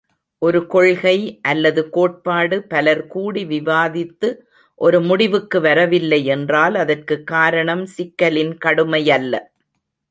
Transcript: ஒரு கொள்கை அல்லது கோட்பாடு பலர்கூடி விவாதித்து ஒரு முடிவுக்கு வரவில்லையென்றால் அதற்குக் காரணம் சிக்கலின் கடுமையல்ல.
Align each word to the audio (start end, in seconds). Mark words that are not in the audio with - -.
ஒரு 0.37 0.67
கொள்கை 0.67 1.39
அல்லது 1.41 1.89
கோட்பாடு 1.89 2.65
பலர்கூடி 2.69 3.43
விவாதித்து 3.45 4.29
ஒரு 4.75 5.01
முடிவுக்கு 5.01 5.61
வரவில்லையென்றால் 5.61 6.73
அதற்குக் 6.75 7.27
காரணம் 7.27 7.87
சிக்கலின் 7.97 8.57
கடுமையல்ல. 8.65 9.39